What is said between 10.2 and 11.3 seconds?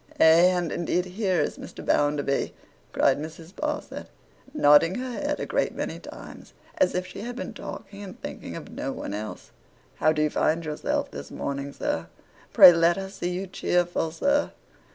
you find yourself this